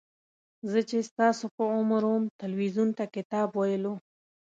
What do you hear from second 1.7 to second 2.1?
عمر